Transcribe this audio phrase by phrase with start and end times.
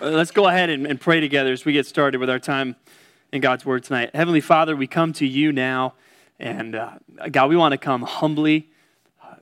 [0.00, 2.76] Uh, let's go ahead and, and, pray together as we get started with our time
[3.32, 4.14] in God's Word tonight.
[4.14, 5.94] Heavenly Father, we come to you now,
[6.38, 6.98] and uh,
[7.32, 8.70] God, we want to come humbly,
[9.20, 9.34] uh,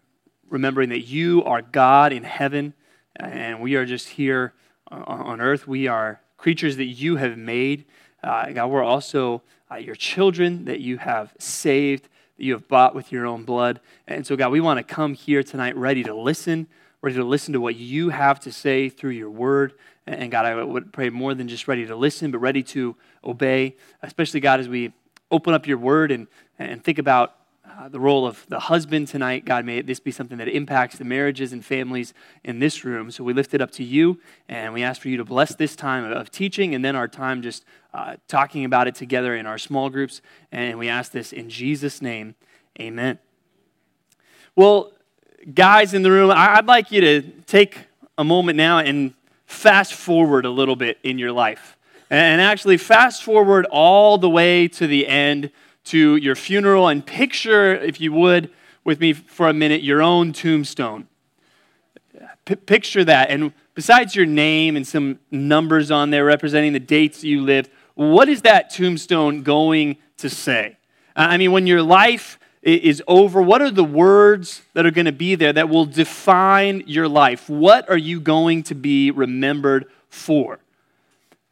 [0.48, 2.72] remembering that you are God in heaven,
[3.16, 4.54] and we are just here
[4.90, 5.68] on earth.
[5.68, 7.84] We are creatures that you have made.
[8.24, 12.04] Uh, God, we're also uh, your children that you have saved,
[12.38, 13.78] that you have bought with your own blood.
[14.08, 16.66] And so, God, we want to come here tonight ready to listen,
[17.02, 19.74] ready to listen to what you have to say through your word.
[20.06, 22.94] And God, I would pray more than just ready to listen, but ready to
[23.24, 24.92] obey, especially, God, as we
[25.30, 27.34] open up your word and, and think about
[27.68, 29.44] uh, the role of the husband tonight.
[29.44, 33.10] God, may this be something that impacts the marriages and families in this room.
[33.10, 35.74] So we lift it up to you, and we ask for you to bless this
[35.74, 39.58] time of teaching and then our time just uh, talking about it together in our
[39.58, 40.22] small groups.
[40.52, 42.36] And we ask this in Jesus' name.
[42.80, 43.18] Amen.
[44.54, 44.92] Well,
[45.52, 49.12] guys in the room, I'd like you to take a moment now and
[49.46, 51.76] fast forward a little bit in your life.
[52.10, 55.50] And actually, fast forward all the way to the end
[55.84, 58.50] to your funeral and picture, if you would,
[58.84, 61.08] with me for a minute, your own tombstone.
[62.44, 63.30] P- picture that.
[63.30, 68.28] And besides your name and some numbers on there representing the dates you lived, what
[68.28, 70.76] is that tombstone going to say?
[71.16, 75.12] I mean, when your life is over, what are the words that are going to
[75.12, 77.48] be there that will define your life?
[77.48, 80.58] What are you going to be remembered for?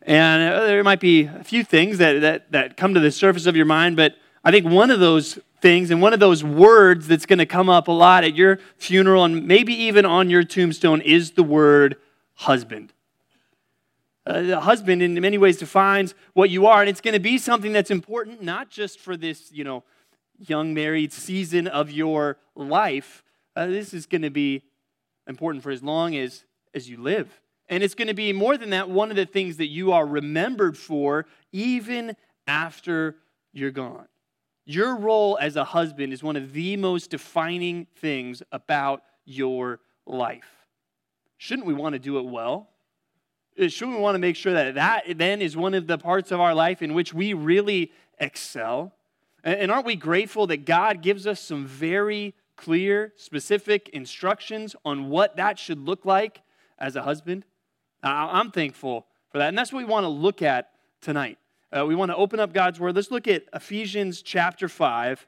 [0.02, 3.46] And uh, there might be a few things that, that, that come to the surface
[3.46, 7.06] of your mind, but I think one of those things and one of those words
[7.06, 10.42] that's going to come up a lot at your funeral and maybe even on your
[10.42, 11.96] tombstone is the word
[12.34, 12.92] husband.
[14.26, 17.38] Uh, the husband, in many ways, defines what you are, and it's going to be
[17.38, 19.84] something that's important not just for this, you know,
[20.38, 23.22] young married season of your life,
[23.56, 24.62] uh, this is going to be
[25.26, 27.40] important for as long as, as you live.
[27.68, 30.06] And it's going to be more than that, one of the things that you are
[30.06, 33.16] remembered for even after
[33.52, 34.06] you're gone.
[34.66, 40.66] Your role as a husband is one of the most defining things about your life.
[41.36, 42.70] Shouldn't we want to do it well?
[43.60, 46.32] Uh, shouldn't we want to make sure that that then is one of the parts
[46.32, 48.92] of our life in which we really excel?
[49.44, 55.36] And aren't we grateful that God gives us some very clear, specific instructions on what
[55.36, 56.40] that should look like
[56.78, 57.44] as a husband?
[58.02, 59.48] I'm thankful for that.
[59.48, 60.70] And that's what we want to look at
[61.02, 61.38] tonight.
[61.70, 62.96] Uh, we want to open up God's Word.
[62.96, 65.26] Let's look at Ephesians chapter 5,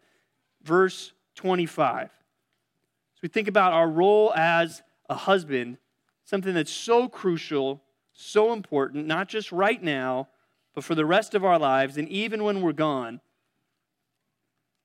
[0.62, 2.08] verse 25.
[2.08, 5.76] So we think about our role as a husband,
[6.24, 7.82] something that's so crucial,
[8.14, 10.28] so important, not just right now,
[10.74, 13.20] but for the rest of our lives, and even when we're gone.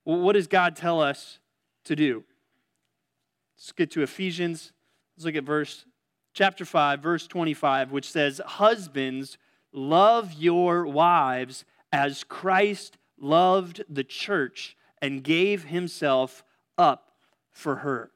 [0.06, 1.40] Well, what does God tell us
[1.86, 2.24] to do?
[3.58, 4.72] Let's get to Ephesians.
[5.16, 5.86] Let's look at verse
[6.34, 9.38] chapter 5, verse 25, which says, Husbands,
[9.72, 16.44] love your wives as Christ loved the church and gave himself
[16.78, 17.12] up
[17.52, 18.12] for her.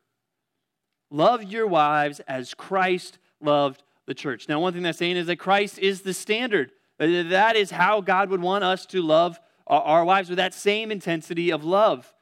[1.12, 4.50] Love your wives as Christ loved the church.
[4.50, 6.72] Now, one thing that's saying is that Christ is the standard.
[6.98, 11.52] That is how God would want us to love our wives with that same intensity
[11.52, 12.14] of love.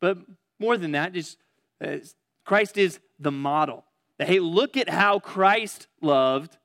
[0.00, 0.18] But
[0.58, 1.38] more than that, just
[1.84, 1.96] uh,
[2.44, 3.84] Christ is the model.
[4.18, 6.56] Hey, look at how Christ loved,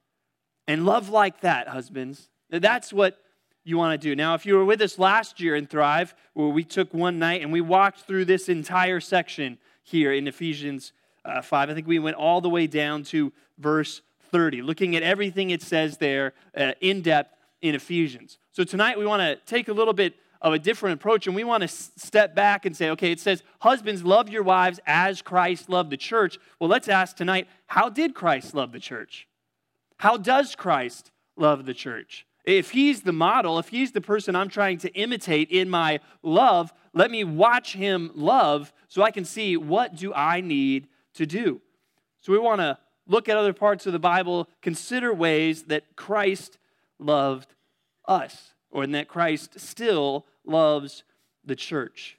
[0.67, 2.29] and love like that, husbands.
[2.49, 3.17] That's what
[3.63, 4.15] you want to do.
[4.15, 7.41] Now, if you were with us last year in Thrive, where we took one night
[7.41, 10.93] and we walked through this entire section here in Ephesians
[11.25, 15.03] uh, 5, I think we went all the way down to verse 30, looking at
[15.03, 18.37] everything it says there uh, in depth in Ephesians.
[18.51, 21.43] So tonight we want to take a little bit of a different approach, and we
[21.43, 25.69] want to step back and say, okay, it says, Husbands, love your wives as Christ
[25.69, 26.37] loved the church.
[26.59, 29.27] Well, let's ask tonight, how did Christ love the church?
[29.97, 32.25] How does Christ love the church?
[32.45, 36.71] If he's the model, if he's the person I'm trying to imitate in my love,
[36.93, 41.61] let me watch him love so I can see what do I need to do.
[42.21, 46.57] So we want to look at other parts of the Bible, consider ways that Christ
[46.99, 47.53] loved
[48.07, 51.03] us or in that Christ still loves
[51.45, 52.17] the church.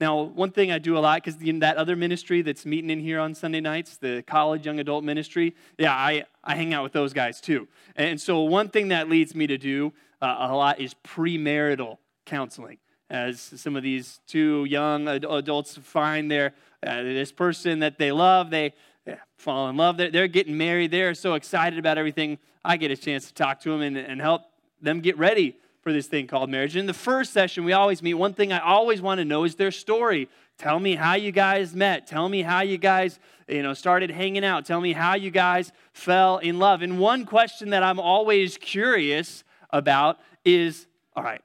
[0.00, 3.00] Now, one thing I do a lot, because in that other ministry that's meeting in
[3.00, 6.92] here on Sunday nights, the college young adult ministry, yeah, I, I hang out with
[6.92, 7.66] those guys too.
[7.96, 9.92] And so, one thing that leads me to do
[10.22, 12.78] uh, a lot is premarital counseling.
[13.10, 16.52] As some of these two young adults find their,
[16.86, 18.74] uh, this person that they love, they
[19.06, 22.38] yeah, fall in love, they're, they're, getting married, they're so excited about everything.
[22.64, 24.42] I get a chance to talk to them and, and help
[24.80, 25.56] them get ready
[25.88, 26.76] for this thing called marriage.
[26.76, 28.12] In the first session, we always meet.
[28.12, 30.28] One thing I always want to know is their story.
[30.58, 32.06] Tell me how you guys met.
[32.06, 33.18] Tell me how you guys,
[33.48, 34.66] you know, started hanging out.
[34.66, 36.82] Tell me how you guys fell in love.
[36.82, 40.86] And one question that I'm always curious about is,
[41.16, 41.40] all right,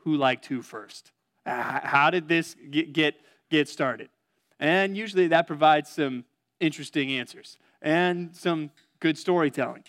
[0.00, 1.12] who liked who first?
[1.46, 3.14] How did this get, get,
[3.50, 4.10] get started?
[4.60, 6.26] And usually that provides some
[6.60, 8.70] interesting answers and some
[9.00, 9.84] good storytelling.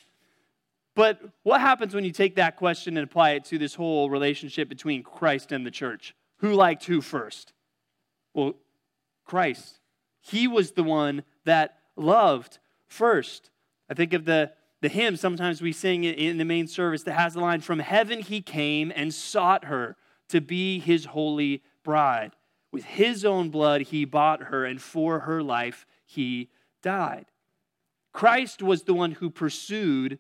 [0.98, 4.68] But what happens when you take that question and apply it to this whole relationship
[4.68, 6.16] between Christ and the church?
[6.38, 7.54] Who liked who first?
[8.34, 8.56] Well,
[9.24, 9.78] Christ.
[10.22, 12.58] He was the one that loved
[12.88, 13.52] first.
[13.88, 17.36] I think of the, the hymn, sometimes we sing in the main service that has
[17.36, 19.98] the line, From heaven he came and sought her
[20.30, 22.32] to be his holy bride.
[22.72, 26.50] With his own blood he bought her, and for her life he
[26.82, 27.28] died.
[28.14, 30.18] Christ was the one who pursued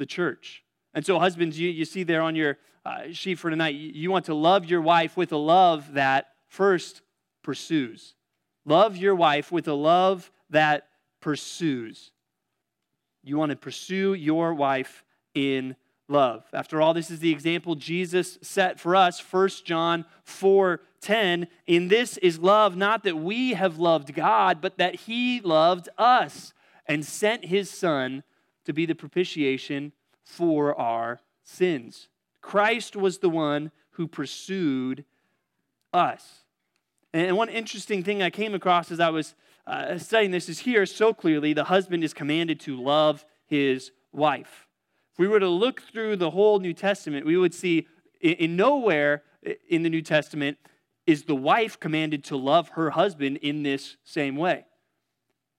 [0.00, 0.64] the church.
[0.94, 4.10] And so, husbands, you, you see there on your uh, sheet for tonight, you, you
[4.10, 7.02] want to love your wife with a love that first
[7.44, 8.14] pursues.
[8.64, 10.88] Love your wife with a love that
[11.20, 12.10] pursues.
[13.22, 15.04] You want to pursue your wife
[15.34, 15.76] in
[16.08, 16.44] love.
[16.52, 21.46] After all, this is the example Jesus set for us, 1 John 4 10.
[21.66, 26.52] In this is love, not that we have loved God, but that He loved us
[26.86, 28.22] and sent His Son
[28.70, 32.08] to be the propitiation for our sins.
[32.40, 35.04] Christ was the one who pursued
[35.92, 36.44] us.
[37.12, 39.34] And one interesting thing I came across as I was
[39.66, 44.68] uh, studying this is here so clearly the husband is commanded to love his wife.
[45.12, 47.88] If we were to look through the whole New Testament, we would see
[48.20, 49.24] in, in nowhere
[49.68, 50.58] in the New Testament
[51.06, 54.64] is the wife commanded to love her husband in this same way.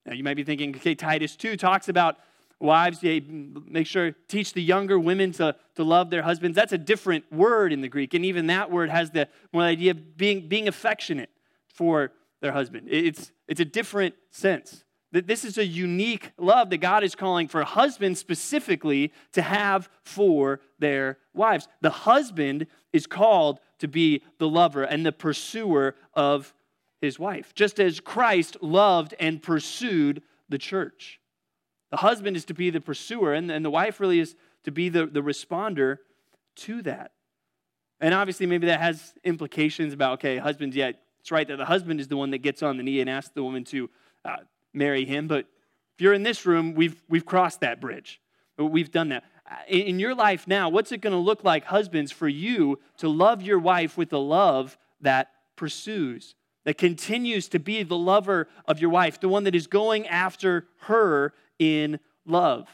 [0.05, 2.17] Now, you might be thinking, okay, Titus 2 talks about
[2.61, 6.55] wives, make sure, teach the younger women to, to love their husbands.
[6.55, 8.13] That's a different word in the Greek.
[8.13, 11.29] And even that word has the more idea of being, being affectionate
[11.67, 12.11] for
[12.41, 12.87] their husband.
[12.89, 14.83] It's, it's a different sense.
[15.13, 19.89] That this is a unique love that God is calling for husbands specifically to have
[20.03, 21.67] for their wives.
[21.81, 26.53] The husband is called to be the lover and the pursuer of
[27.01, 31.19] his wife, just as Christ loved and pursued the church.
[31.91, 34.89] The husband is to be the pursuer, and, and the wife really is to be
[34.89, 35.97] the, the responder
[36.55, 37.11] to that.
[37.99, 41.99] And obviously, maybe that has implications about, okay, husbands, yeah, it's right that the husband
[41.99, 43.89] is the one that gets on the knee and asks the woman to
[44.25, 44.38] uh,
[44.73, 45.27] marry him.
[45.27, 45.45] But
[45.93, 48.19] if you're in this room, we've, we've crossed that bridge.
[48.57, 49.23] We've done that.
[49.67, 53.41] In your life now, what's it going to look like, husbands, for you to love
[53.41, 58.89] your wife with a love that pursues, that continues to be the lover of your
[58.89, 62.67] wife, the one that is going after her in love?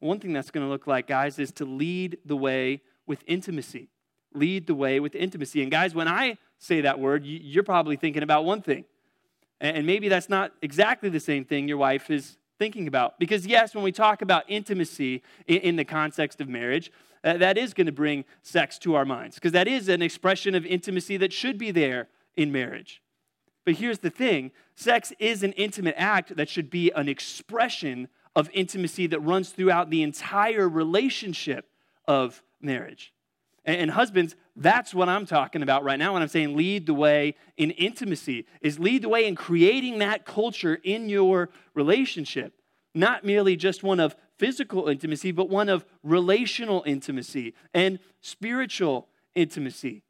[0.00, 3.88] One thing that's going to look like, guys, is to lead the way with intimacy.
[4.34, 5.62] Lead the way with intimacy.
[5.62, 8.84] And, guys, when I say that word, you're probably thinking about one thing
[9.62, 13.18] and maybe that's not exactly the same thing your wife is thinking about.
[13.20, 16.90] Because, yes, when we talk about intimacy in the context of marriage,
[17.22, 20.66] that is going to bring sex to our minds, because that is an expression of
[20.66, 23.00] intimacy that should be there in marriage.
[23.64, 28.50] But here's the thing sex is an intimate act that should be an expression of
[28.52, 31.68] intimacy that runs throughout the entire relationship
[32.06, 33.12] of marriage.
[33.64, 37.36] And husbands, that's what I'm talking about right now when I'm saying lead the way
[37.56, 42.54] in intimacy, is lead the way in creating that culture in your relationship.
[42.92, 49.06] Not merely just one of physical intimacy, but one of relational intimacy and spiritual
[49.36, 50.02] intimacy.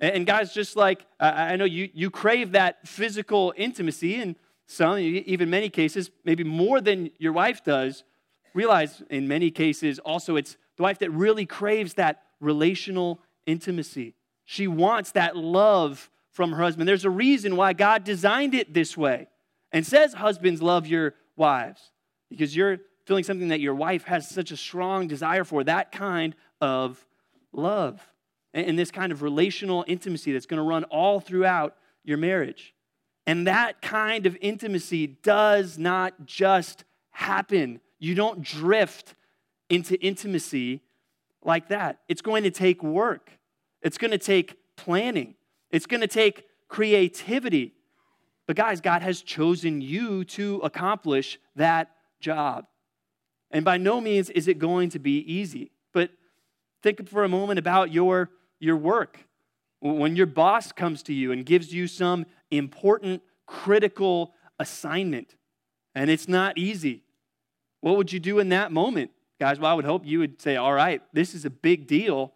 [0.00, 4.36] And guys, just like I know you, you crave that physical intimacy, and
[4.66, 8.04] some, even many cases, maybe more than your wife does,
[8.54, 14.14] realize in many cases also it's the wife that really craves that relational intimacy.
[14.44, 16.88] She wants that love from her husband.
[16.88, 19.28] There's a reason why God designed it this way
[19.72, 21.90] and says, Husbands, love your wives,
[22.30, 26.36] because you're feeling something that your wife has such a strong desire for that kind
[26.60, 27.04] of
[27.52, 28.00] love
[28.54, 32.74] and this kind of relational intimacy that's going to run all throughout your marriage.
[33.26, 37.80] And that kind of intimacy does not just happen.
[37.98, 39.14] You don't drift
[39.68, 40.82] into intimacy
[41.42, 42.00] like that.
[42.08, 43.30] It's going to take work,
[43.82, 45.34] it's going to take planning,
[45.70, 47.74] it's going to take creativity.
[48.46, 52.64] But, guys, God has chosen you to accomplish that job.
[53.50, 55.70] And by no means is it going to be easy.
[55.92, 56.10] But
[56.82, 59.26] think for a moment about your, your work.
[59.80, 65.36] When your boss comes to you and gives you some important, critical assignment,
[65.94, 67.04] and it's not easy,
[67.80, 69.12] what would you do in that moment?
[69.40, 72.34] Guys, well, I would hope you would say, all right, this is a big deal.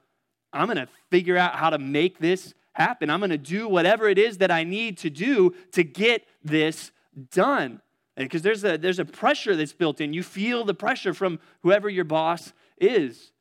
[0.52, 3.10] I'm going to figure out how to make this happen.
[3.10, 6.92] I'm going to do whatever it is that I need to do to get this
[7.32, 7.80] done.
[8.16, 10.12] Because there's a, there's a pressure that's built in.
[10.12, 13.32] You feel the pressure from whoever your boss is.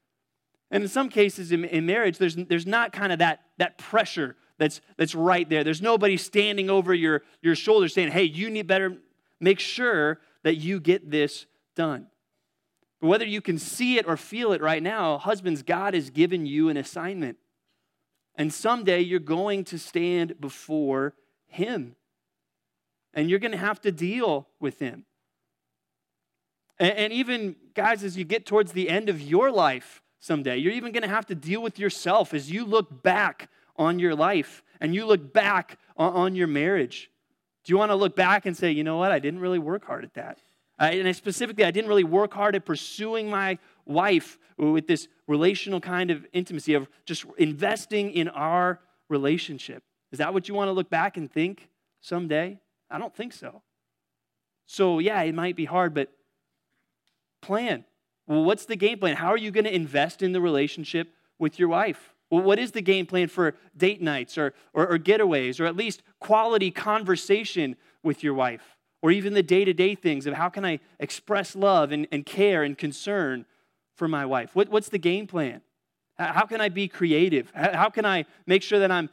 [0.71, 4.37] And in some cases in, in marriage, there's, there's not kind of that, that pressure
[4.57, 5.63] that's, that's right there.
[5.63, 8.97] There's nobody standing over your, your shoulder saying, hey, you need better
[9.41, 12.07] make sure that you get this done.
[13.01, 16.45] But whether you can see it or feel it right now, husbands, God has given
[16.45, 17.37] you an assignment.
[18.35, 21.15] And someday you're going to stand before
[21.47, 21.95] Him.
[23.13, 25.05] And you're going to have to deal with Him.
[26.79, 30.71] And, and even, guys, as you get towards the end of your life someday, you're
[30.71, 34.63] even going to have to deal with yourself as you look back on your life
[34.79, 37.11] and you look back on, your marriage.
[37.63, 39.85] Do you want to look back and say, you know what, I didn't really work
[39.85, 40.39] hard at that?
[40.79, 45.07] I, and I specifically, I didn't really work hard at pursuing my wife with this
[45.27, 49.83] relational kind of intimacy of just investing in our relationship.
[50.11, 52.59] Is that what you want to look back and think someday?
[52.89, 53.61] I don't think so.
[54.65, 56.09] So, yeah, it might be hard, but
[57.41, 57.85] plan.
[58.31, 59.15] Well, what's the game plan?
[59.17, 62.13] How are you going to invest in the relationship with your wife?
[62.29, 65.75] Well, what is the game plan for date nights or, or, or getaways or at
[65.75, 68.77] least quality conversation with your wife?
[69.01, 72.25] or even the day to day things of how can I express love and, and
[72.25, 73.45] care and concern
[73.95, 74.55] for my wife?
[74.55, 75.61] What, what's the game plan?
[76.17, 77.51] How can I be creative?
[77.55, 79.09] How can I make sure that I'm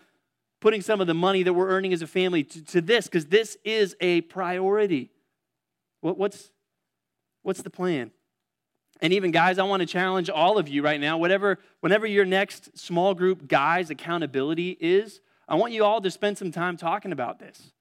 [0.60, 3.06] putting some of the money that we're earning as a family to, to this?
[3.06, 5.10] Because this is a priority.
[6.02, 6.50] What, what's,
[7.42, 8.10] what's the plan?
[9.00, 12.24] And even guys, I want to challenge all of you right now, whatever, whenever your
[12.24, 17.12] next small group guys accountability is, I want you all to spend some time talking
[17.12, 17.72] about this.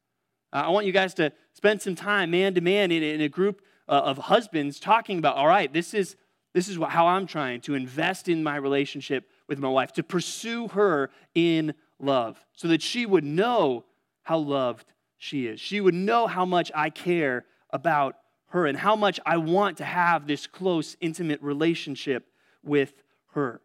[0.53, 3.91] I want you guys to spend some time, man to man, in a group uh,
[3.91, 6.15] of husbands talking about, all right, this is,
[6.53, 10.69] this is how I'm trying to invest in my relationship with my wife, to pursue
[10.69, 13.85] her in love, so that she would know
[14.23, 15.59] how loved she is.
[15.59, 18.15] She would know how much I care about
[18.49, 22.27] her and how much I want to have this close, intimate relationship
[22.63, 22.93] with
[23.33, 23.61] her.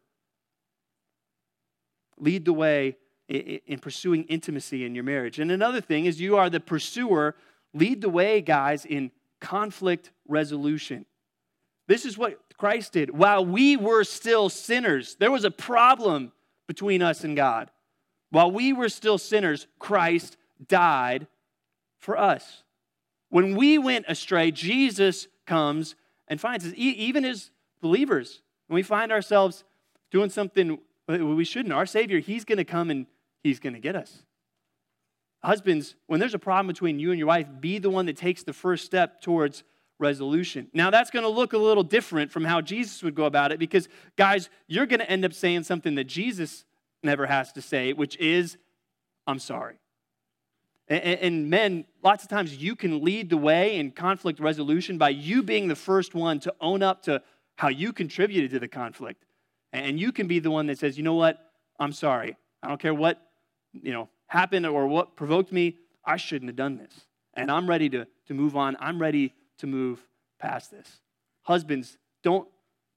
[2.19, 2.97] Lead the way
[3.29, 5.39] in pursuing intimacy in your marriage.
[5.39, 7.35] And another thing is you are the pursuer.
[7.73, 9.11] Lead the way, guys, in
[9.41, 11.07] conflict resolution.
[11.89, 13.11] This is what Christ did.
[13.11, 16.33] While we were still sinners, there was a problem
[16.69, 17.71] between us and God.
[18.31, 20.37] While we were still sinners, Christ
[20.69, 21.27] died
[21.99, 22.62] for us.
[23.33, 25.97] When we went astray, Jesus comes
[26.29, 28.43] and finds us, even as believers.
[28.67, 29.65] When we find ourselves
[30.11, 33.07] doing something we shouldn't, our Savior, He's going to come and
[33.43, 34.19] He's going to get us.
[35.43, 38.43] Husbands, when there's a problem between you and your wife, be the one that takes
[38.43, 39.65] the first step towards
[39.99, 40.69] resolution.
[40.75, 43.59] Now, that's going to look a little different from how Jesus would go about it
[43.59, 46.67] because, guys, you're going to end up saying something that Jesus
[47.03, 48.59] never has to say, which is,
[49.27, 49.77] I'm sorry.
[50.89, 55.11] And, and, men, lots of times you can lead the way in conflict resolution by
[55.11, 57.23] you being the first one to own up to
[57.57, 59.25] how you contributed to the conflict.
[59.73, 61.39] And you can be the one that says, you know what?
[61.79, 62.37] I'm sorry.
[62.63, 63.21] I don't care what
[63.73, 67.07] you know, happened or what provoked me, I shouldn't have done this.
[67.35, 68.77] And I'm ready to, to move on.
[68.81, 70.07] I'm ready to move
[70.39, 71.01] past this.
[71.43, 72.49] Husbands, don't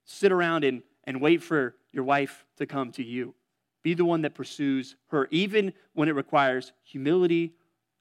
[0.06, 3.34] sit around and, and wait for your wife to come to you.
[3.84, 7.54] Be the one that pursues her, even when it requires humility,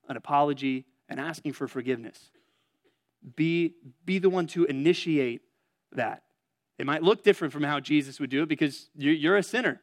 [0.09, 2.31] an apology, and asking for forgiveness.
[3.37, 5.43] Be, be the one to initiate
[5.93, 6.23] that.
[6.79, 9.81] It might look different from how Jesus would do it because you're, a sinner.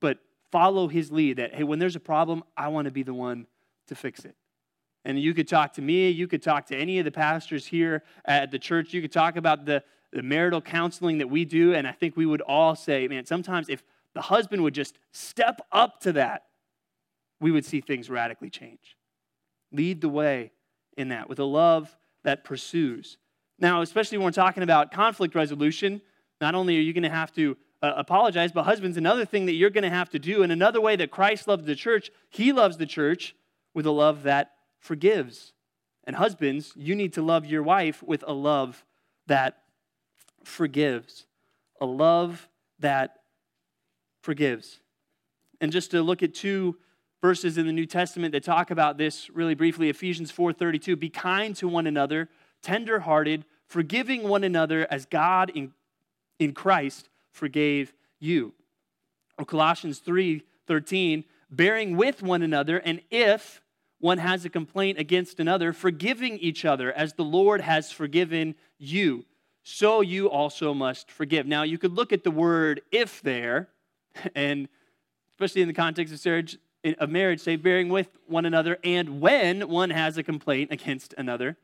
[0.00, 0.18] But
[0.50, 3.46] follow his lead that, hey, when there's a problem, I want to be the one
[3.88, 4.34] to fix it.
[5.04, 8.04] And you could talk to me, you could talk to any of the pastors here
[8.24, 11.86] at the church, you could talk about the, the marital counseling that we do, and
[11.86, 13.82] I think we would all say, man, sometimes if
[14.14, 16.44] the husband would just step up to that,
[17.40, 18.96] we would see things radically change.
[19.72, 20.52] Lead the way
[20.96, 23.18] in that with a love that pursues.
[23.58, 26.00] Now, especially when we're talking about conflict resolution,
[26.40, 28.52] not only are you going to have to uh, apologize.
[28.52, 31.10] But, husbands, another thing that you're going to have to do, and another way that
[31.10, 33.34] Christ loves the church, he loves the church
[33.74, 35.52] with a love that forgives.
[36.04, 38.84] And, husbands, you need to love your wife with a love
[39.26, 39.58] that
[40.44, 41.26] forgives.
[41.80, 42.48] A love
[42.78, 43.16] that
[44.22, 44.80] forgives.
[45.60, 46.76] And just to look at two
[47.22, 51.56] verses in the New Testament that talk about this really briefly Ephesians 4:32 be kind
[51.56, 52.28] to one another
[52.62, 55.72] tenderhearted forgiving one another as God in,
[56.38, 58.52] in Christ forgave you.
[59.38, 63.62] Or Colossians 3:13, bearing with one another, and if
[63.98, 69.24] one has a complaint against another, forgiving each other as the Lord has forgiven you,
[69.62, 71.46] so you also must forgive.
[71.46, 73.68] Now, you could look at the word if there,
[74.34, 74.68] And
[75.34, 79.68] especially in the context of marriage, of marriage, say bearing with one another, and when
[79.68, 81.56] one has a complaint against another.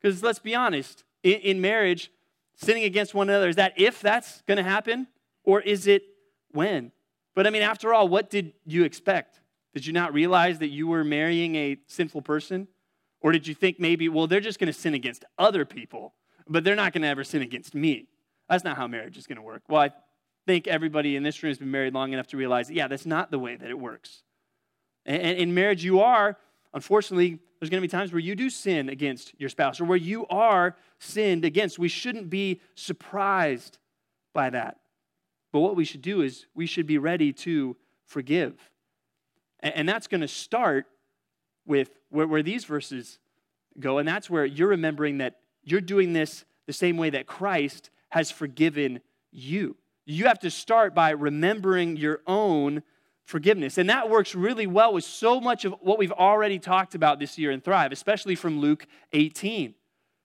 [0.00, 2.10] Because let's be honest, in, in marriage,
[2.56, 5.06] sinning against one another, is that if that's going to happen,
[5.44, 6.02] or is it
[6.50, 6.92] when?
[7.34, 9.40] But I mean, after all, what did you expect?
[9.72, 12.66] Did you not realize that you were marrying a sinful person?
[13.20, 16.14] Or did you think maybe, well, they're just going to sin against other people,
[16.48, 18.08] but they're not going to ever sin against me?
[18.48, 19.62] That's not how marriage is going to work.
[19.68, 19.90] Well, I
[20.46, 23.30] think everybody in this room has been married long enough to realize yeah, that's not
[23.30, 24.22] the way that it works.
[25.06, 26.36] And in marriage, you are,
[26.74, 29.98] unfortunately, there's going to be times where you do sin against your spouse or where
[29.98, 31.78] you are sinned against.
[31.78, 33.78] We shouldn't be surprised
[34.32, 34.80] by that.
[35.52, 37.76] But what we should do is we should be ready to
[38.06, 38.54] forgive.
[39.60, 40.86] And that's going to start
[41.66, 43.18] with where, these verses
[43.78, 43.98] go.
[43.98, 48.30] And that's where you're remembering that you're doing this the same way that Christ has
[48.30, 49.76] forgiven you.
[50.06, 52.82] You have to start by remembering your own
[53.30, 53.78] forgiveness.
[53.78, 57.38] And that works really well with so much of what we've already talked about this
[57.38, 59.74] year in Thrive, especially from Luke 18.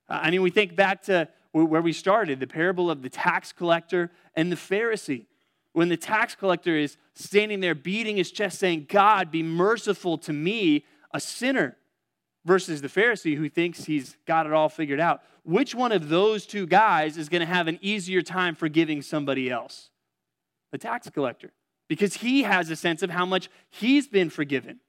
[0.09, 3.53] Uh, I mean, we think back to where we started the parable of the tax
[3.53, 5.25] collector and the Pharisee.
[5.71, 10.33] When the tax collector is standing there beating his chest, saying, God, be merciful to
[10.33, 10.83] me,
[11.13, 11.77] a sinner,
[12.45, 15.21] versus the Pharisee who thinks he's got it all figured out.
[15.43, 19.49] Which one of those two guys is going to have an easier time forgiving somebody
[19.49, 19.89] else?
[20.71, 21.51] The tax collector
[21.87, 24.79] because he has a sense of how much he's been forgiven.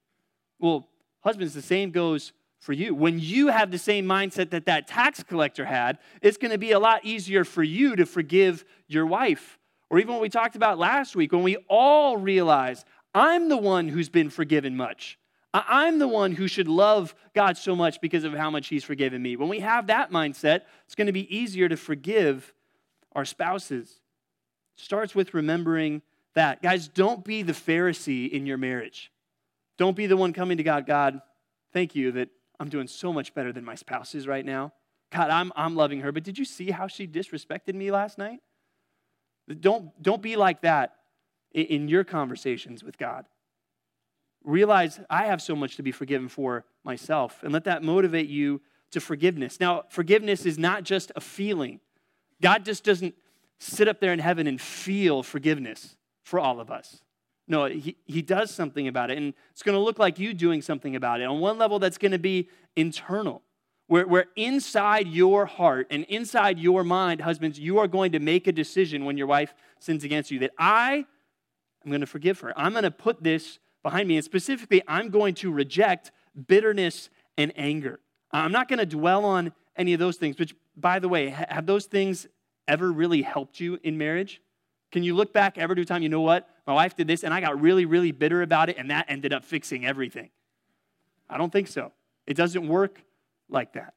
[0.58, 0.88] Well,
[1.20, 2.94] husbands, the same goes for you.
[2.94, 6.72] When you have the same mindset that that tax collector had, it's going to be
[6.72, 9.58] a lot easier for you to forgive your wife.
[9.90, 12.84] Or even what we talked about last week, when we all realize
[13.14, 15.18] I'm the one who's been forgiven much.
[15.54, 19.22] I'm the one who should love God so much because of how much He's forgiven
[19.22, 19.36] me.
[19.36, 22.52] When we have that mindset, it's going to be easier to forgive
[23.12, 24.00] our spouses.
[24.76, 26.02] It starts with remembering
[26.36, 26.62] that.
[26.62, 29.10] Guys, don't be the Pharisee in your marriage.
[29.76, 31.20] Don't be the one coming to God, God,
[31.72, 32.28] thank you that
[32.58, 34.72] I'm doing so much better than my spouse is right now.
[35.12, 38.40] God, I'm, I'm loving her, but did you see how she disrespected me last night?
[39.60, 40.96] Don't, don't be like that
[41.52, 43.26] in, in your conversations with God.
[44.42, 48.62] Realize I have so much to be forgiven for myself, and let that motivate you
[48.92, 49.60] to forgiveness.
[49.60, 51.80] Now, forgiveness is not just a feeling.
[52.40, 53.14] God just doesn't
[53.58, 55.96] sit up there in heaven and feel forgiveness
[56.26, 57.00] for all of us.
[57.46, 60.60] No, he, he does something about it, and it's going to look like you doing
[60.60, 61.24] something about it.
[61.24, 63.42] On one level, that's going to be internal,
[63.86, 68.48] where, where inside your heart and inside your mind, husbands, you are going to make
[68.48, 71.06] a decision when your wife sins against you that I
[71.84, 72.52] am going to forgive her.
[72.58, 76.10] I'm going to put this behind me, and specifically, I'm going to reject
[76.48, 77.08] bitterness
[77.38, 78.00] and anger.
[78.32, 81.66] I'm not going to dwell on any of those things, which, by the way, have
[81.66, 82.26] those things
[82.66, 84.42] ever really helped you in marriage?
[84.96, 86.48] Can you look back ever to time, you know what?
[86.66, 89.30] My wife did this and I got really, really bitter about it and that ended
[89.30, 90.30] up fixing everything?
[91.28, 91.92] I don't think so.
[92.26, 93.02] It doesn't work
[93.50, 93.92] like that.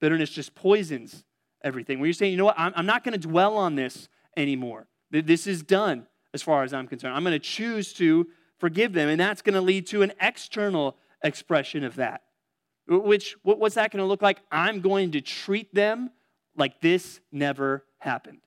[0.00, 1.22] Bitterness just poisons
[1.62, 2.00] everything.
[2.00, 2.58] Where you're saying, you know what?
[2.58, 4.88] I'm, I'm not going to dwell on this anymore.
[5.12, 7.14] This is done as far as I'm concerned.
[7.14, 8.26] I'm going to choose to
[8.58, 9.08] forgive them.
[9.08, 12.22] And that's going to lead to an external expression of that.
[12.88, 14.40] Which, what's that going to look like?
[14.50, 16.10] I'm going to treat them
[16.56, 18.40] like this never happened.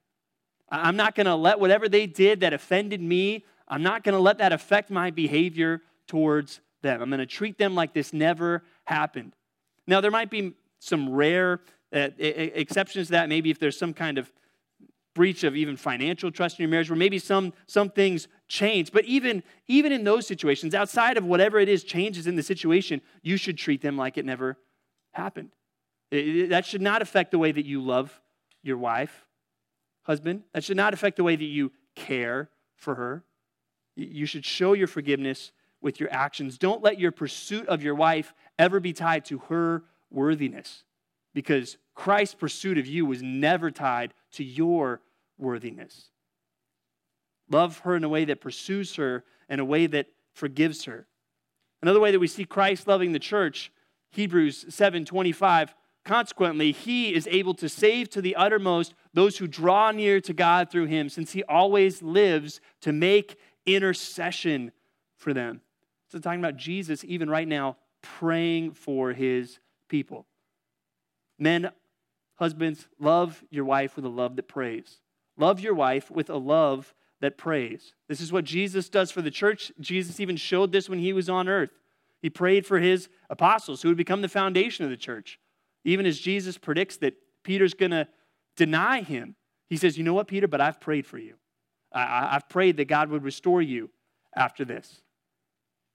[0.69, 4.19] I'm not going to let whatever they did that offended me, I'm not going to
[4.19, 7.01] let that affect my behavior towards them.
[7.01, 9.35] I'm going to treat them like this never happened.
[9.87, 11.61] Now, there might be some rare
[11.93, 13.29] uh, exceptions to that.
[13.29, 14.31] Maybe if there's some kind of
[15.13, 18.91] breach of even financial trust in your marriage, where maybe some, some things change.
[18.91, 23.01] But even, even in those situations, outside of whatever it is changes in the situation,
[23.21, 24.57] you should treat them like it never
[25.13, 25.51] happened.
[26.11, 28.19] It, it, that should not affect the way that you love
[28.61, 29.24] your wife
[30.05, 30.43] husband.
[30.53, 33.23] That should not affect the way that you care for her.
[33.95, 36.57] You should show your forgiveness with your actions.
[36.57, 40.83] Don't let your pursuit of your wife ever be tied to her worthiness
[41.33, 45.01] because Christ's pursuit of you was never tied to your
[45.37, 46.09] worthiness.
[47.49, 51.07] Love her in a way that pursues her, in a way that forgives her.
[51.81, 53.71] Another way that we see Christ loving the church,
[54.09, 59.89] Hebrews 7 25, Consequently, he is able to save to the uttermost those who draw
[59.89, 64.71] near to God through him, since he always lives to make intercession
[65.17, 65.61] for them.
[66.09, 70.27] So, talking about Jesus, even right now, praying for his people.
[71.39, 71.71] Men,
[72.35, 74.99] husbands, love your wife with a love that prays.
[75.37, 77.93] Love your wife with a love that prays.
[78.07, 79.71] This is what Jesus does for the church.
[79.79, 81.71] Jesus even showed this when he was on earth.
[82.21, 85.39] He prayed for his apostles who would become the foundation of the church.
[85.85, 88.07] Even as Jesus predicts that Peter's going to
[88.57, 89.35] deny him,
[89.69, 91.35] he says, You know what, Peter, but I've prayed for you.
[91.93, 93.89] I, have prayed that God would restore you
[94.35, 95.01] after this.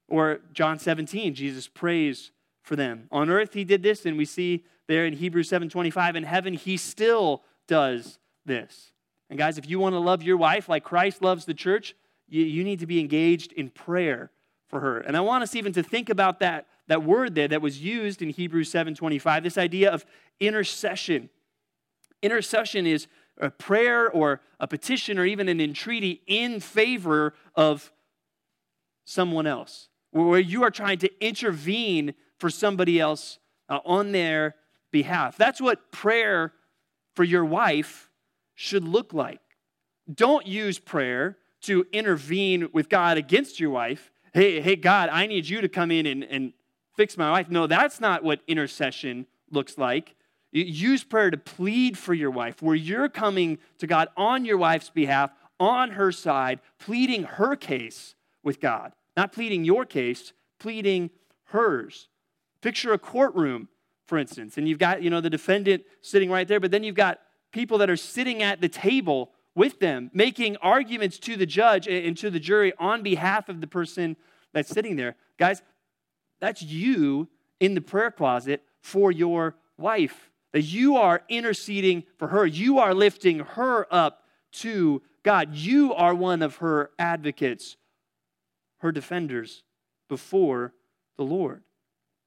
[0.07, 2.31] Or John 17, Jesus prays
[2.63, 3.07] for them.
[3.11, 6.75] On earth, he did this, and we see there in Hebrews 7:25, in heaven, he
[6.77, 8.91] still does this.
[9.29, 11.95] And guys, if you want to love your wife like Christ loves the church,
[12.27, 14.31] you, you need to be engaged in prayer
[14.67, 14.99] for her.
[14.99, 18.21] And I want us even to think about that, that word there that was used
[18.21, 20.05] in Hebrews 7:25, this idea of
[20.41, 21.29] intercession.
[22.21, 27.93] Intercession is a prayer or a petition or even an entreaty in favor of
[29.05, 34.55] someone else, where you are trying to intervene for somebody else uh, on their
[34.91, 35.37] behalf.
[35.37, 36.51] That's what prayer
[37.15, 38.11] for your wife
[38.53, 39.39] should look like.
[40.13, 44.11] Don't use prayer to intervene with God against your wife.
[44.33, 46.53] Hey, hey, God, I need you to come in and, and
[47.01, 47.49] fix my wife.
[47.49, 50.15] No, that's not what intercession looks like.
[50.51, 54.91] Use prayer to plead for your wife, where you're coming to God on your wife's
[54.91, 58.91] behalf, on her side, pleading her case with God.
[59.17, 61.09] Not pleading your case, pleading
[61.45, 62.07] hers.
[62.61, 63.67] Picture a courtroom,
[64.05, 66.93] for instance, and you've got, you know, the defendant sitting right there, but then you've
[66.93, 67.19] got
[67.51, 72.15] people that are sitting at the table with them, making arguments to the judge and
[72.17, 74.15] to the jury on behalf of the person
[74.53, 75.15] that's sitting there.
[75.39, 75.63] Guys,
[76.41, 80.31] that's you in the prayer closet for your wife.
[80.51, 82.45] That you are interceding for her.
[82.45, 84.23] You are lifting her up
[84.53, 85.55] to God.
[85.55, 87.77] You are one of her advocates,
[88.79, 89.63] her defenders
[90.09, 90.73] before
[91.15, 91.63] the Lord.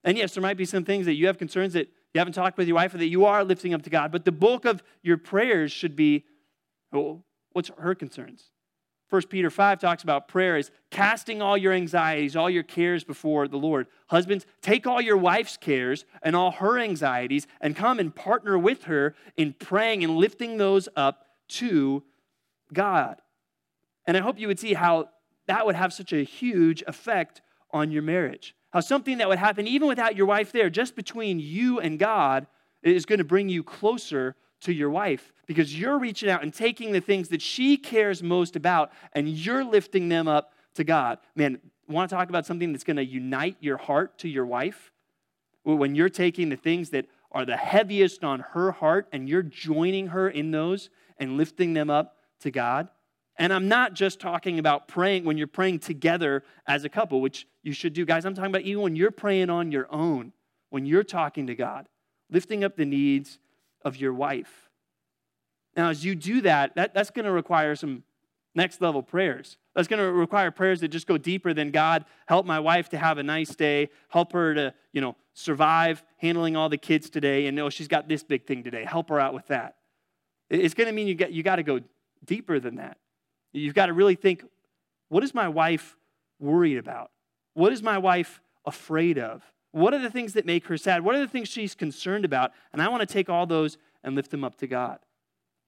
[0.05, 2.57] And yes, there might be some things that you have concerns that you haven't talked
[2.57, 4.83] with your wife or that you are lifting up to God, but the bulk of
[5.03, 6.25] your prayers should be
[7.53, 8.51] what's her concerns?
[9.11, 13.47] 1 Peter 5 talks about prayer as casting all your anxieties, all your cares before
[13.47, 13.87] the Lord.
[14.09, 18.85] Husbands, take all your wife's cares and all her anxieties and come and partner with
[18.85, 22.03] her in praying and lifting those up to
[22.73, 23.21] God.
[24.07, 25.11] And I hope you would see how
[25.47, 28.55] that would have such a huge effect on your marriage.
[28.71, 32.47] How something that would happen even without your wife there, just between you and God,
[32.83, 36.93] is going to bring you closer to your wife because you're reaching out and taking
[36.93, 41.19] the things that she cares most about and you're lifting them up to God.
[41.37, 44.91] Man, want to talk about something that's going to unite your heart to your wife?
[45.63, 50.09] When you're taking the things that are the heaviest on her heart and you're joining
[50.09, 52.89] her in those and lifting them up to God.
[53.37, 57.49] And I'm not just talking about praying when you're praying together as a couple, which
[57.63, 58.05] you should do.
[58.05, 60.33] Guys, I'm talking about even when you're praying on your own,
[60.71, 61.89] when you're talking to God,
[62.31, 63.41] lifting up the needs
[63.85, 64.71] of your wife.
[65.77, 68.05] Now, as you do that, that that's going to require some
[68.55, 69.57] next level prayers.
[69.75, 72.99] That's going to require prayers that just go deeper than God, help my wife to
[72.99, 77.47] have a nice day, help her to, you know, survive handling all the kids today,
[77.47, 78.85] and know she's got this big thing today.
[78.85, 79.77] Help her out with that.
[80.49, 81.81] It's going to mean you, get, you got to go
[82.25, 82.99] deeper than that.
[83.53, 84.45] You've got to really think
[85.09, 85.97] what is my wife
[86.39, 87.11] worried about?
[87.55, 89.43] What is my wife afraid of?
[89.75, 91.05] What are the things that make her sad?
[91.05, 92.53] What are the things she's concerned about?
[92.73, 95.01] And I want to take all those and lift them up to God.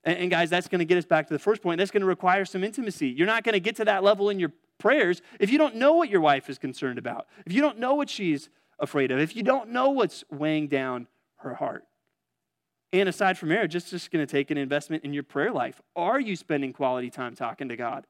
[0.05, 1.79] And, and guys, that's going to get us back to the first point.
[1.79, 3.09] That's going to require some intimacy.
[3.09, 5.95] You're not going to get to that level in your prayers if you don't know
[5.95, 9.35] what your wife is concerned about, if you don't know what she's afraid of, if
[9.35, 11.83] you don't know what's weighing down her heart.
[12.93, 15.83] And aside from marriage, it's just going to take an investment in your prayer life.
[15.97, 18.07] Are you spending quality time talking to God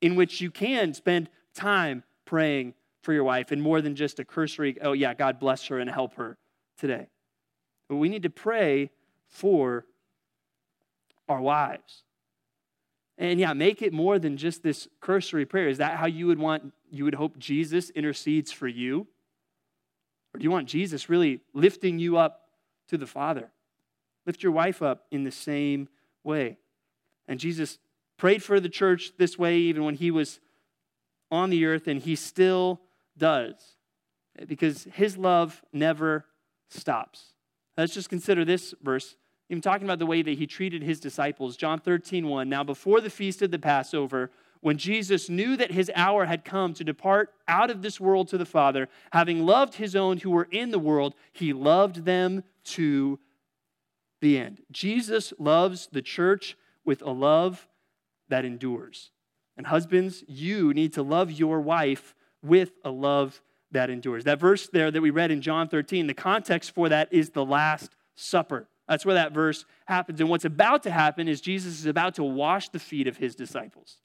[0.00, 4.24] in which you can spend time praying for your wife and more than just a
[4.24, 6.36] cursory, oh, yeah, God bless her and help her
[6.78, 7.06] today.
[7.88, 8.90] But we need to pray
[9.28, 9.86] for
[11.28, 12.02] our wives.
[13.16, 15.68] And yeah, make it more than just this cursory prayer.
[15.68, 19.06] Is that how you would want, you would hope Jesus intercedes for you?
[20.32, 22.48] Or do you want Jesus really lifting you up
[22.88, 23.50] to the Father?
[24.26, 25.88] Lift your wife up in the same
[26.24, 26.58] way.
[27.26, 27.78] And Jesus
[28.16, 30.40] prayed for the church this way even when he was
[31.30, 32.80] on the earth, and he still
[33.20, 33.76] does
[34.46, 36.24] because his love never
[36.68, 37.34] stops.
[37.76, 39.16] Let's just consider this verse.
[39.48, 41.56] Even talking about the way that he treated his disciples.
[41.56, 42.48] John 13, 1.
[42.48, 44.30] Now, before the feast of the Passover,
[44.60, 48.38] when Jesus knew that his hour had come to depart out of this world to
[48.38, 53.18] the Father, having loved his own who were in the world, he loved them to
[54.20, 54.62] the end.
[54.70, 57.66] Jesus loves the church with a love
[58.28, 59.10] that endures.
[59.56, 63.40] And husbands, you need to love your wife with a love
[63.72, 64.24] that endures.
[64.24, 67.44] That verse there that we read in John 13, the context for that is the
[67.44, 68.68] Last Supper.
[68.88, 70.20] That's where that verse happens.
[70.20, 73.36] And what's about to happen is Jesus is about to wash the feet of his
[73.36, 73.98] disciples.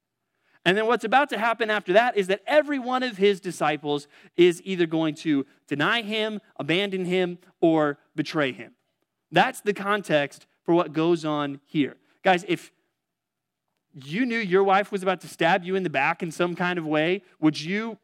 [0.63, 4.08] And then what's about to happen after that is that every one of his disciples
[4.36, 8.74] is either going to deny him, abandon him, or betray him.
[9.32, 11.95] That's the context for what goes on here.
[12.24, 12.71] Guys, if
[13.93, 16.78] you knew your wife was about to stab you in the back in some kind
[16.80, 17.98] of way, would you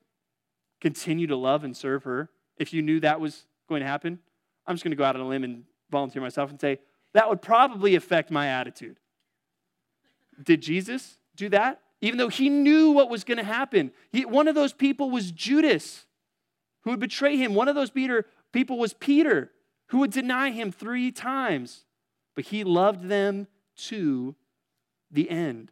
[0.81, 4.19] continue to love and serve her if you knew that was going to happen?
[4.67, 6.79] I'm just going to go out on a limb and volunteer myself and say,
[7.13, 8.97] that would probably affect my attitude.
[10.41, 11.81] Did Jesus do that?
[12.01, 13.91] Even though he knew what was going to happen.
[14.11, 16.05] He, one of those people was Judas,
[16.83, 17.53] who would betray him.
[17.53, 19.51] One of those Peter, people was Peter,
[19.87, 21.85] who would deny him three times.
[22.33, 23.47] But he loved them
[23.87, 24.35] to
[25.11, 25.71] the end.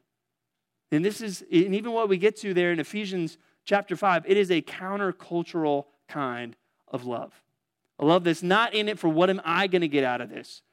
[0.92, 3.38] And this is, and even what we get to there in Ephesians
[3.70, 6.56] chapter 5, it is a countercultural kind
[6.88, 7.32] of love.
[8.00, 10.30] A love that's not in it for what am I going to get out of
[10.32, 10.64] this,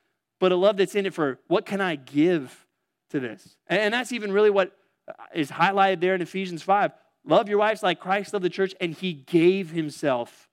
[0.40, 2.66] but a love that's in it for what can I give
[3.10, 3.58] to this.
[3.66, 4.72] And that's even really what
[5.06, 6.92] uh, is highlighted there in Ephesians 5.
[7.26, 10.48] Love your wives like Christ loved the church, and he gave himself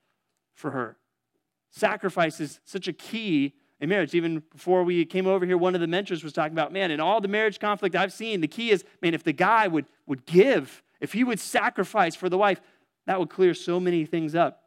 [0.53, 0.97] for her.
[1.69, 4.13] Sacrifice is such a key in marriage.
[4.13, 6.99] Even before we came over here, one of the mentors was talking about, man, in
[6.99, 10.25] all the marriage conflict I've seen, the key is, man, if the guy would, would
[10.25, 12.61] give, if he would sacrifice for the wife,
[13.07, 14.61] that would clear so many things up.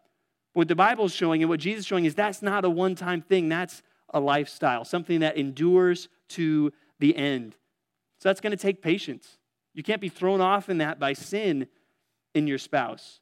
[0.52, 3.22] What the Bible's showing and what Jesus is showing is that's not a one time
[3.22, 7.56] thing, that's a lifestyle, something that endures to the end.
[8.20, 9.38] So that's going to take patience.
[9.72, 11.68] You can't be thrown off in that by sin
[12.34, 13.20] in your spouse.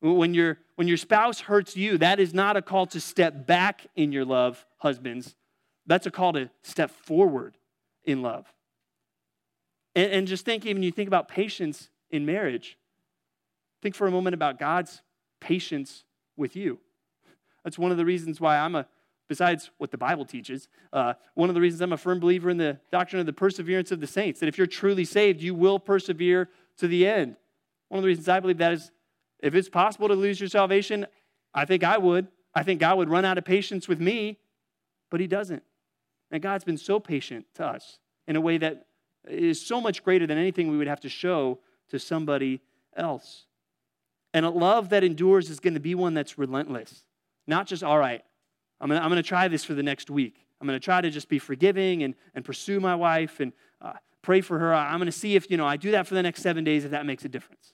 [0.00, 3.86] When, your when your spouse hurts you, that is not a call to step back
[3.96, 5.34] in your love, husbands.
[5.86, 7.58] That's a call to step forward
[8.04, 8.46] in love.
[9.94, 12.78] And, and just think, even you think about patience in marriage,
[13.82, 15.02] think for a moment about God's
[15.40, 16.04] patience
[16.36, 16.78] with you.
[17.64, 18.86] That's one of the reasons why I'm a,
[19.28, 22.56] besides what the Bible teaches, uh, one of the reasons I'm a firm believer in
[22.56, 25.78] the doctrine of the perseverance of the saints, that if you're truly saved, you will
[25.78, 27.36] persevere to the end.
[27.88, 28.90] One of the reasons I believe that is
[29.40, 31.06] if it's possible to lose your salvation,
[31.54, 32.28] I think I would.
[32.54, 34.38] I think God would run out of patience with me,
[35.10, 35.62] but He doesn't.
[36.30, 38.86] And God's been so patient to us in a way that
[39.28, 41.58] is so much greater than anything we would have to show
[41.90, 42.60] to somebody
[42.96, 43.44] else.
[44.34, 47.04] And a love that endures is going to be one that's relentless.
[47.46, 48.22] Not just, all right,
[48.80, 50.46] I'm going to, I'm going to try this for the next week.
[50.60, 53.94] I'm going to try to just be forgiving and, and pursue my wife and uh,
[54.22, 54.74] pray for her.
[54.74, 56.84] I'm going to see if, you know, I do that for the next seven days,
[56.84, 57.72] if that makes a difference.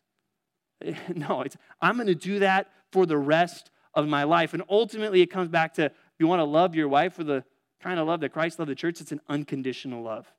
[1.15, 4.53] No, it's, I'm going to do that for the rest of my life.
[4.53, 7.45] And ultimately, it comes back to you want to love your wife with the
[7.81, 10.33] kind of love that Christ loved the church, it's an unconditional love.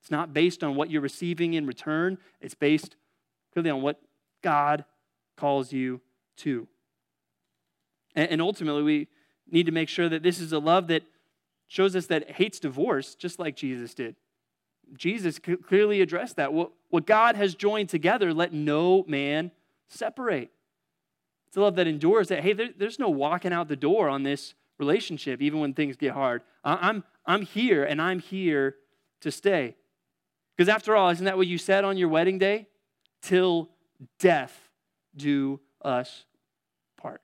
[0.00, 2.96] It's not based on what you're receiving in return, it's based
[3.52, 4.00] clearly on what
[4.42, 4.84] God
[5.36, 6.00] calls you
[6.38, 6.66] to.
[8.14, 9.08] And ultimately, we
[9.50, 11.02] need to make sure that this is a love that
[11.68, 14.16] shows us that hates divorce, just like Jesus did.
[14.94, 16.52] Jesus clearly addressed that.
[16.52, 19.50] What what God has joined together, let no man
[19.88, 20.50] separate.
[21.48, 24.52] It's a love that endures that, hey, there's no walking out the door on this
[24.78, 26.42] relationship, even when things get hard.
[26.62, 28.76] I'm, I'm here and I'm here
[29.22, 29.74] to stay.
[30.54, 32.68] Because after all, isn't that what you said on your wedding day?
[33.22, 33.70] Till
[34.18, 34.68] death
[35.16, 36.24] do us
[36.96, 37.22] part.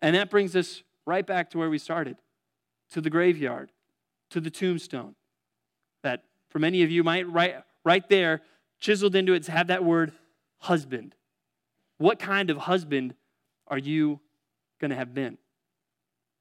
[0.00, 2.16] And that brings us right back to where we started
[2.92, 3.72] to the graveyard,
[4.30, 5.14] to the tombstone.
[6.02, 8.42] That for many of you might right, right there,
[8.80, 10.12] chiseled into it, have that word
[10.58, 11.14] husband.
[11.98, 13.14] What kind of husband
[13.68, 14.20] are you
[14.80, 15.38] going to have been?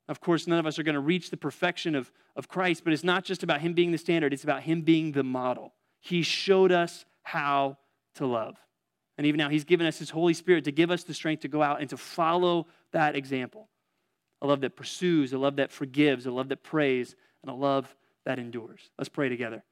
[0.08, 2.92] Of course, none of us are going to reach the perfection of, of Christ, but
[2.92, 5.74] it's not just about Him being the standard, it's about Him being the model.
[6.02, 7.78] He showed us how
[8.16, 8.56] to love.
[9.18, 11.48] And even now, He's given us His Holy Spirit to give us the strength to
[11.48, 13.70] go out and to follow that example.
[14.42, 17.96] A love that pursues, a love that forgives, a love that prays, and a love
[18.26, 18.90] that endures.
[18.98, 19.64] Let's pray together.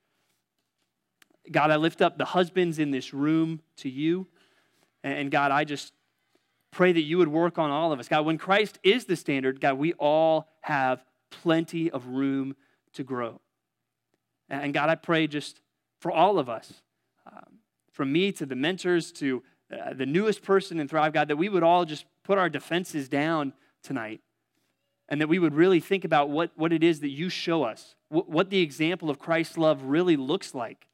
[1.51, 4.27] God, I lift up the husbands in this room to you.
[5.03, 5.93] And God, I just
[6.71, 8.07] pray that you would work on all of us.
[8.07, 12.55] God, when Christ is the standard, God, we all have plenty of room
[12.93, 13.41] to grow.
[14.49, 15.59] And God, I pray just
[15.99, 16.71] for all of us.
[17.25, 17.59] Um,
[17.91, 21.49] from me to the mentors to uh, the newest person in Thrive, God, that we
[21.49, 24.21] would all just put our defenses down tonight
[25.07, 27.95] and that we would really think about what, what it is that you show us,
[28.09, 30.87] what, what the example of Christ's love really looks like.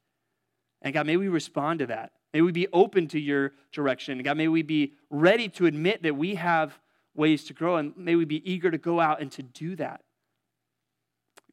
[0.82, 2.12] And God, may we respond to that.
[2.34, 4.22] May we be open to your direction.
[4.22, 6.80] God, may we be ready to admit that we have
[7.16, 10.02] ways to grow, and may we be eager to go out and to do that.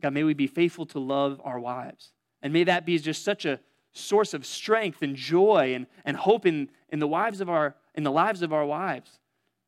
[0.02, 2.12] God, may we be faithful to love our wives.
[2.42, 3.60] And may that be just such a
[3.94, 8.02] source of strength and joy and, and hope in, in the lives of our in
[8.02, 9.18] the lives of our wives,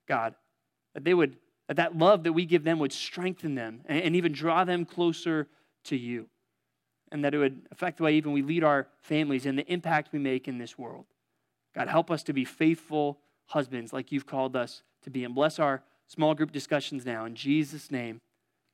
[0.09, 0.35] God.
[0.95, 1.37] That they would
[1.69, 4.85] that, that love that we give them would strengthen them and, and even draw them
[4.85, 5.49] closer
[5.85, 6.27] to you.
[7.13, 10.13] And that it would affect the way even we lead our families and the impact
[10.13, 11.07] we make in this world.
[11.75, 15.25] God, help us to be faithful husbands like you've called us to be.
[15.25, 17.25] And bless our small group discussions now.
[17.25, 18.21] In Jesus' name,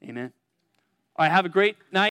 [0.02, 0.32] amen.
[1.16, 2.10] All right, have a great night.